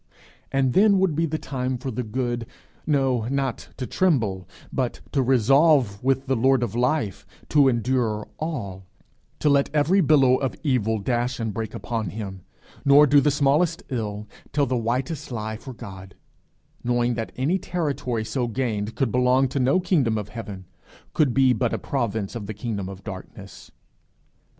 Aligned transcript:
And 0.51 0.73
then 0.73 0.97
would 0.97 1.13
be 1.15 1.27
the 1.27 1.37
time 1.37 1.77
for 1.77 1.91
the 1.91 2.01
good 2.01 2.47
no, 2.87 3.27
not 3.29 3.69
to 3.77 3.85
tremble, 3.85 4.47
but 4.73 4.99
to 5.11 5.21
resolve 5.21 6.01
with 6.03 6.25
the 6.25 6.35
Lord 6.35 6.63
of 6.63 6.73
light 6.73 7.23
to 7.49 7.67
endure 7.67 8.27
all, 8.39 8.87
to 9.37 9.47
let 9.47 9.69
every 9.75 10.01
billow 10.01 10.37
of 10.37 10.55
evil 10.63 10.97
dash 10.97 11.39
and 11.39 11.53
break 11.53 11.75
upon 11.75 12.09
him, 12.09 12.41
nor 12.83 13.05
do 13.05 13.21
the 13.21 13.29
smallest 13.29 13.83
ill, 13.89 14.27
tell 14.51 14.65
the 14.65 14.75
whitest 14.75 15.31
lie 15.31 15.55
for 15.57 15.71
God 15.71 16.15
knowing 16.83 17.13
that 17.13 17.31
any 17.35 17.59
territory 17.59 18.25
so 18.25 18.47
gained 18.47 18.95
could 18.95 19.11
belong 19.11 19.47
to 19.49 19.59
no 19.59 19.79
kingdom 19.79 20.17
of 20.17 20.29
heaven, 20.29 20.65
could 21.13 21.31
be 21.31 21.53
but 21.53 21.75
a 21.75 21.77
province 21.77 22.33
of 22.33 22.47
the 22.47 22.55
kingdom 22.55 22.89
of 22.89 23.03
darkness. 23.03 23.69